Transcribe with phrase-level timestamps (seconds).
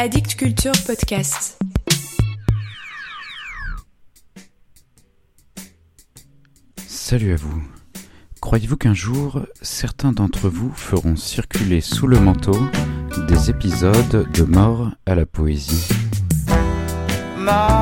[0.00, 1.58] Addict Culture Podcast.
[6.86, 7.64] Salut à vous.
[8.40, 12.56] Croyez-vous qu'un jour, certains d'entre vous feront circuler sous le manteau
[13.26, 15.88] des épisodes de Mort à la poésie?
[17.36, 17.77] Mort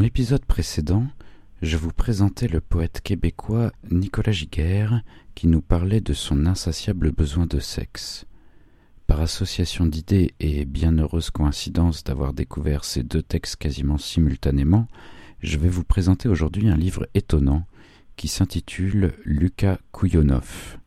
[0.00, 1.04] Dans l'épisode précédent,
[1.60, 5.02] je vous présentais le poète québécois Nicolas Giguère
[5.34, 8.24] qui nous parlait de son insatiable besoin de sexe.
[9.06, 14.88] Par association d'idées et bienheureuse coïncidence d'avoir découvert ces deux textes quasiment simultanément,
[15.40, 17.66] je vais vous présenter aujourd'hui un livre étonnant
[18.16, 20.78] qui s'intitule Luka Kouyonov,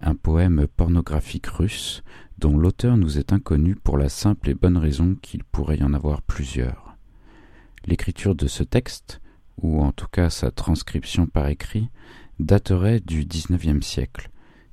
[0.00, 2.04] un poème pornographique russe
[2.38, 5.92] dont l'auteur nous est inconnu pour la simple et bonne raison qu'il pourrait y en
[5.92, 6.87] avoir plusieurs.
[7.88, 9.22] L'écriture de ce texte,
[9.56, 11.88] ou en tout cas sa transcription par écrit,
[12.38, 14.28] daterait du XIXe siècle,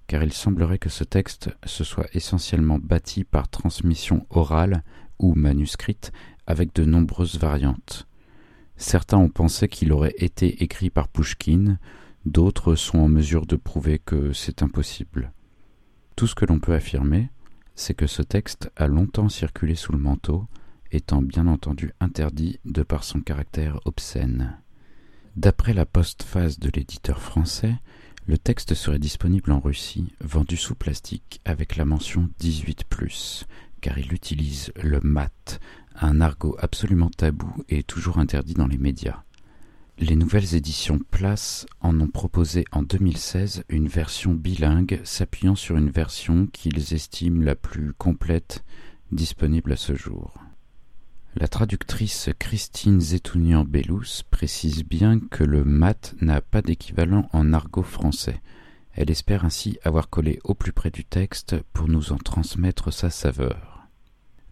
[0.05, 4.83] car il semblerait que ce texte se soit essentiellement bâti par transmission orale
[5.17, 6.11] ou manuscrite
[6.45, 8.05] avec de nombreuses variantes.
[8.75, 11.79] Certains ont pensé qu'il aurait été écrit par Pouchkine,
[12.25, 15.31] d'autres sont en mesure de prouver que c'est impossible.
[16.17, 17.29] Tout ce que l'on peut affirmer,
[17.75, 20.47] c'est que ce texte a longtemps circulé sous le manteau,
[20.95, 24.57] étant bien entendu interdit de par son caractère obscène.
[25.35, 27.75] D'après la postface de l'éditeur français,
[28.25, 33.45] le texte serait disponible en Russie, vendu sous plastique avec la mention 18+,
[33.81, 35.59] car il utilise le mat,
[35.95, 39.23] un argot absolument tabou et toujours interdit dans les médias.
[39.97, 45.89] Les nouvelles éditions Place en ont proposé en 2016 une version bilingue s'appuyant sur une
[45.89, 48.65] version qu'ils estiment la plus complète
[49.11, 50.44] disponible à ce jour.
[51.37, 58.41] La traductrice Christine Zetounian-Bellous précise bien que le mat n'a pas d'équivalent en argot français.
[58.93, 63.09] Elle espère ainsi avoir collé au plus près du texte pour nous en transmettre sa
[63.09, 63.85] saveur.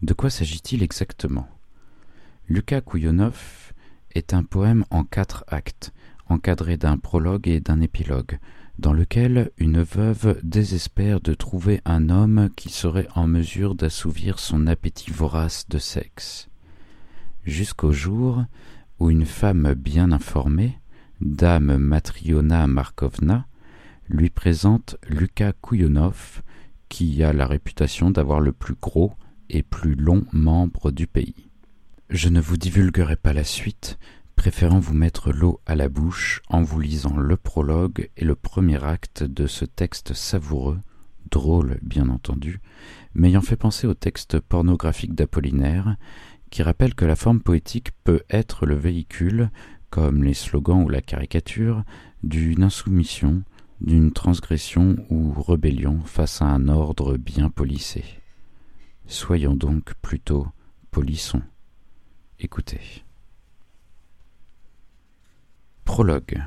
[0.02, 1.48] De quoi s'agit-il exactement?
[2.50, 3.72] Lucas Kouyonov
[4.14, 5.94] est un poème en quatre actes,
[6.28, 8.38] encadré d'un prologue et d'un épilogue,
[8.78, 14.66] dans lequel une veuve désespère de trouver un homme qui serait en mesure d'assouvir son
[14.66, 16.50] appétit vorace de sexe
[17.44, 18.44] jusqu'au jour
[18.98, 20.78] où une femme bien informée,
[21.20, 23.46] dame Matriona Markovna,
[24.08, 26.42] lui présente Lucas Kouyonov,
[26.88, 29.14] qui a la réputation d'avoir le plus gros
[29.50, 31.48] et plus long membre du pays.
[32.10, 33.98] Je ne vous divulguerai pas la suite,
[34.36, 38.82] préférant vous mettre l'eau à la bouche en vous lisant le prologue et le premier
[38.84, 40.78] acte de ce texte savoureux,
[41.30, 42.60] drôle bien entendu,
[43.14, 45.96] m'ayant fait penser au texte pornographique d'Apollinaire,
[46.54, 49.50] qui rappelle que la forme poétique peut être le véhicule,
[49.90, 51.82] comme les slogans ou la caricature,
[52.22, 53.42] d'une insoumission,
[53.80, 58.04] d'une transgression ou rébellion face à un ordre bien polissé.
[59.08, 60.46] Soyons donc plutôt
[60.92, 61.42] polissons.
[62.38, 63.02] Écoutez.
[65.84, 66.40] Prologue.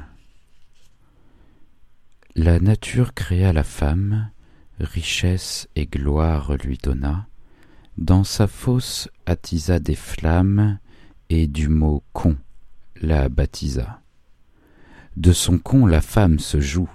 [2.34, 4.32] La nature créa la femme,
[4.80, 7.28] richesse et gloire lui donna,
[7.98, 10.80] dans sa fosse attisa des flammes,
[11.30, 12.38] et du mot con
[13.02, 14.02] la baptisa.
[15.18, 16.90] De son con la femme se joue,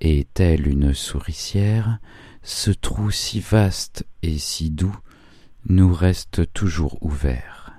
[0.00, 1.98] et telle une souricière,
[2.42, 4.96] ce trou si vaste et si doux
[5.66, 7.72] nous reste toujours ouvert.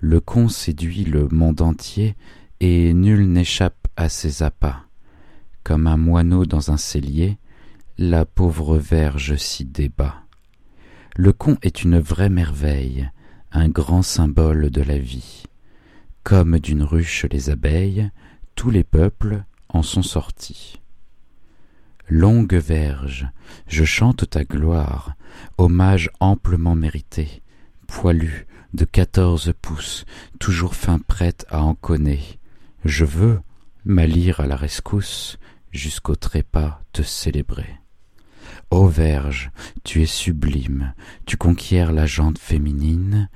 [0.00, 2.16] Le con séduit le monde entier,
[2.60, 4.84] et nul n'échappe à ses appâts.
[5.64, 7.38] Comme un moineau dans un cellier,
[7.98, 10.21] la pauvre verge s'y débat.
[11.14, 13.10] Le con est une vraie merveille,
[13.52, 15.42] un grand symbole de la vie.
[16.24, 18.10] Comme d'une ruche les abeilles,
[18.54, 20.80] tous les peuples en sont sortis.
[22.08, 23.28] Longue verge,
[23.66, 25.14] je chante ta gloire,
[25.58, 27.42] hommage amplement mérité,
[27.86, 30.06] poilu de quatorze pouces,
[30.38, 32.22] toujours fin prête à enconner.
[32.86, 33.40] Je veux,
[33.84, 35.38] ma lyre à la rescousse,
[35.72, 37.81] jusqu'au trépas te célébrer.
[38.70, 39.50] Ô Verge,
[39.84, 40.94] tu es sublime,
[41.26, 43.28] tu conquiers la jante féminine,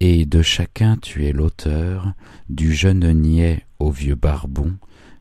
[0.00, 2.12] et de chacun tu es l'auteur,
[2.48, 4.76] du jeune niais au vieux barbon,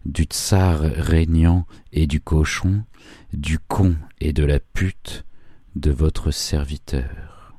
[0.05, 2.83] du tsar régnant et du cochon,
[3.31, 5.25] du con et de la pute,
[5.75, 7.55] de votre serviteur.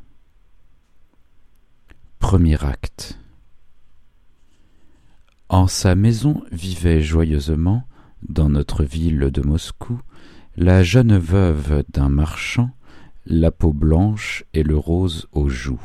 [2.19, 3.19] Premier acte.
[5.49, 7.85] En sa maison vivait joyeusement,
[8.29, 10.01] dans notre ville de Moscou,
[10.57, 12.71] La jeune veuve d'un marchand,
[13.27, 15.83] la peau blanche et le rose aux joues.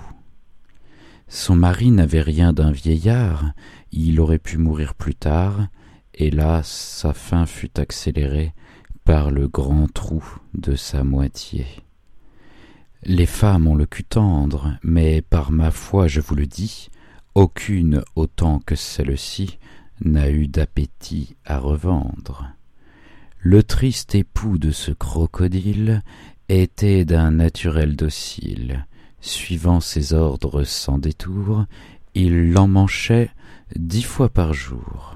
[1.27, 3.53] Son mari n'avait rien d'un vieillard,
[3.91, 5.69] il aurait pu mourir plus tard,
[6.13, 8.53] hélas sa fin fut accélérée
[9.05, 10.23] par le grand trou
[10.53, 11.65] de sa moitié.
[13.01, 16.89] Les femmes ont le cul tendre, mais par ma foi je vous le dis,
[17.33, 19.57] aucune autant que celle-ci
[20.01, 22.53] n'a eu d'appétit à revendre.
[23.41, 26.03] Le triste époux de ce crocodile
[26.49, 28.85] était d'un naturel docile.
[29.21, 31.65] Suivant ses ordres sans détour,
[32.15, 33.31] il l'emmanchait
[33.77, 35.15] dix fois par jour.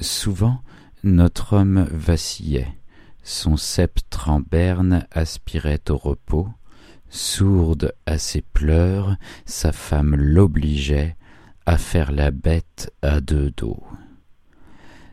[0.00, 0.62] Souvent,
[1.04, 2.74] notre homme vacillait,
[3.22, 6.48] son sceptre en berne aspirait au repos,
[7.10, 11.16] sourde à ses pleurs, sa femme l'obligeait
[11.66, 13.82] à faire la bête à deux dos.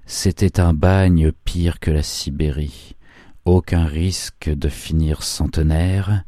[0.07, 2.95] C'était un bagne pire que la Sibérie,
[3.43, 6.23] aucun risque de finir centenaire,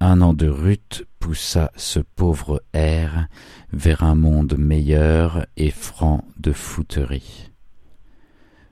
[0.00, 3.28] un an de rut poussa ce pauvre air
[3.72, 7.50] vers un monde meilleur et franc de fouterie.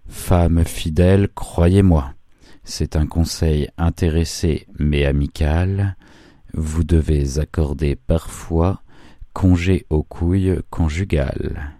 [0.07, 2.13] Femme fidèle, croyez-moi,
[2.63, 5.97] c'est un conseil intéressé mais amical,
[6.53, 8.83] vous devez accorder parfois
[9.33, 11.80] congé aux couilles conjugales.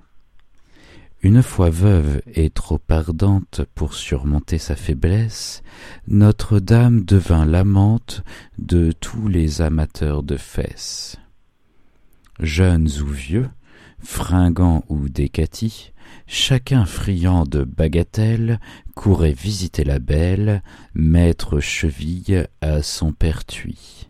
[1.23, 5.63] Une fois veuve et trop ardente pour surmonter sa faiblesse,
[6.09, 8.23] Notre-Dame devint l'amante
[8.57, 11.19] de tous les amateurs de fesses.
[12.41, 13.51] Jeunes ou vieux,
[13.99, 15.93] fringants ou décatis,
[16.27, 18.59] chacun friand de bagatelles
[18.95, 20.63] courait visiter la belle,
[20.95, 24.09] mettre cheville à son pertuis.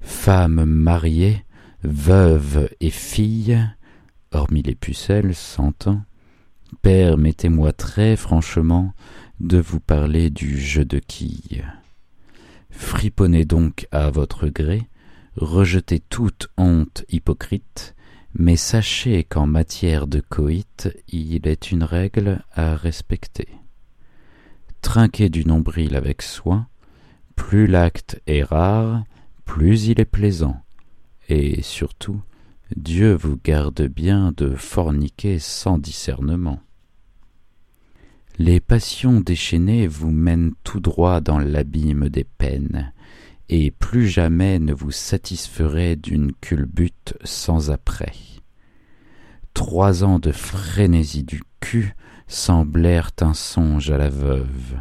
[0.00, 1.44] Femmes mariées,
[1.84, 3.64] veuves et filles,
[4.32, 6.02] hormis les pucelles, s'entend.
[6.82, 8.92] Permettez-moi très franchement
[9.40, 11.64] de vous parler du jeu de quilles.
[12.70, 14.82] Friponnez donc à votre gré,
[15.36, 17.94] rejetez toute honte hypocrite,
[18.34, 23.48] mais sachez qu'en matière de coït, il est une règle à respecter.
[24.82, 26.68] Trinquez du nombril avec soin,
[27.34, 29.02] plus l'acte est rare,
[29.44, 30.62] plus il est plaisant,
[31.28, 32.22] et surtout,
[32.76, 36.60] Dieu vous garde bien de forniquer sans discernement.
[38.38, 42.92] Les passions déchaînées vous mènent tout droit dans l'abîme des peines,
[43.48, 48.14] et plus jamais ne vous satisferez d'une culbute sans après.
[49.52, 51.94] Trois ans de frénésie du cul
[52.28, 54.80] semblèrent un songe à la veuve,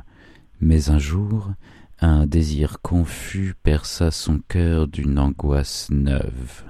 [0.61, 1.49] mais un jour
[2.01, 6.68] un désir confus perça son cœur d'une angoisse neuve.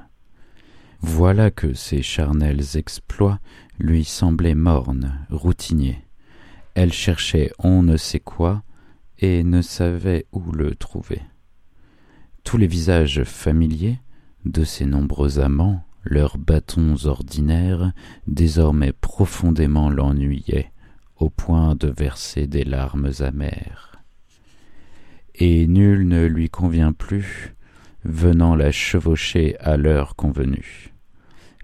[1.01, 3.39] Voilà que ces charnels exploits
[3.79, 6.03] lui semblaient mornes, routiniers.
[6.75, 8.63] Elle cherchait on ne sait quoi
[9.19, 11.21] et ne savait où le trouver.
[12.43, 13.99] Tous les visages familiers
[14.45, 17.91] de ses nombreux amants, leurs bâtons ordinaires,
[18.27, 20.71] désormais profondément l'ennuyaient,
[21.17, 24.01] au point de verser des larmes amères.
[25.35, 27.55] Et nul ne lui convient plus,
[28.03, 30.88] venant la chevaucher à l'heure convenue.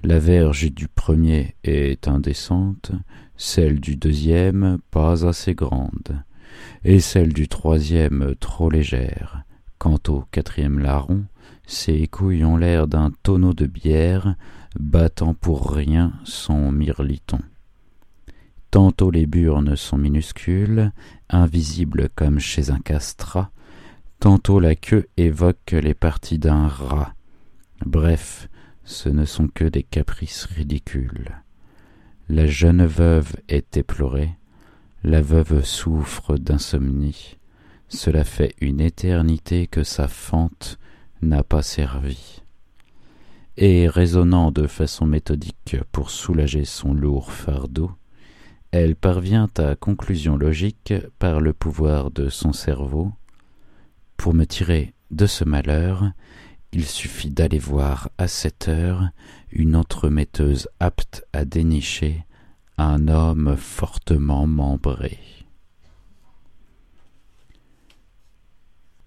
[0.06, 2.92] La verge du premier est indécente,
[3.38, 6.22] celle du deuxième pas assez grande,
[6.84, 9.41] et celle du troisième trop légère.
[9.80, 11.24] Quant au quatrième larron,
[11.65, 14.36] ses couilles ont l'air d'un tonneau de bière,
[14.80, 17.39] battant pour rien son mirliton.
[18.70, 20.91] Tantôt les burnes sont minuscules,
[21.30, 23.50] invisibles comme chez un castrat,
[24.20, 27.15] tantôt la queue évoque les parties d'un rat.
[27.84, 28.50] Bref,
[28.86, 31.42] ce ne sont que des caprices ridicules.
[32.30, 34.32] La jeune veuve est éplorée,
[35.04, 37.38] la veuve souffre d'insomnie.
[37.89, 40.80] Cela fait une éternité que sa fente
[41.22, 42.42] n'a pas servi.
[43.58, 47.92] Et raisonnant de façon méthodique pour soulager son lourd fardeau,
[48.72, 53.13] elle parvient à conclusion logique par le pouvoir de son cerveau.
[54.18, 56.12] Pour me tirer de ce malheur,
[56.75, 59.08] il suffit d'aller voir à cette heure
[59.50, 62.25] une entremetteuse apte à dénicher
[62.77, 65.17] un homme fortement membré.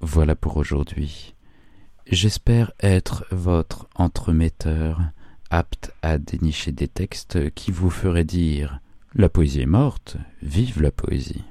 [0.00, 1.34] Voilà pour aujourd'hui.
[2.06, 5.02] J'espère être votre entremetteur
[5.50, 8.80] apte à dénicher des textes qui vous feraient dire
[9.14, 11.44] La poésie est morte, vive la poésie.